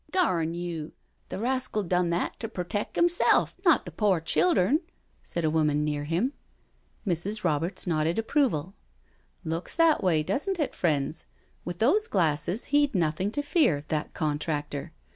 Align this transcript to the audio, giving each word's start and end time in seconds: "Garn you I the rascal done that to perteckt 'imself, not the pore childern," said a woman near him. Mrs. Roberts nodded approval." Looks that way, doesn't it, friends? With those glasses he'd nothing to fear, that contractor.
"Garn 0.11 0.55
you 0.55 0.93
I 0.95 1.21
the 1.29 1.37
rascal 1.37 1.83
done 1.83 2.09
that 2.09 2.39
to 2.39 2.49
perteckt 2.49 2.97
'imself, 2.97 3.53
not 3.63 3.85
the 3.85 3.91
pore 3.91 4.19
childern," 4.19 4.79
said 5.23 5.45
a 5.45 5.49
woman 5.51 5.83
near 5.85 6.05
him. 6.05 6.33
Mrs. 7.05 7.43
Roberts 7.43 7.85
nodded 7.85 8.17
approval." 8.17 8.73
Looks 9.53 9.75
that 9.75 10.03
way, 10.03 10.23
doesn't 10.23 10.59
it, 10.59 10.73
friends? 10.73 11.25
With 11.63 11.77
those 11.77 12.07
glasses 12.07 12.65
he'd 12.73 12.95
nothing 12.95 13.29
to 13.33 13.43
fear, 13.43 13.85
that 13.89 14.15
contractor. 14.15 14.91